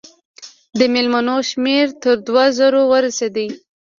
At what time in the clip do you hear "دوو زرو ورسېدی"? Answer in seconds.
2.25-3.47